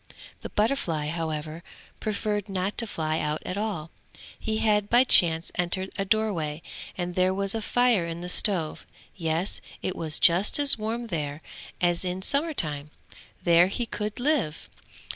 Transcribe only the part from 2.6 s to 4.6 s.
to fly out at all; he